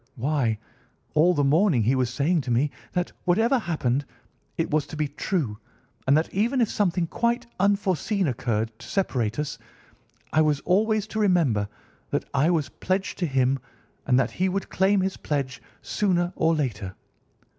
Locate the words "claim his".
14.69-15.17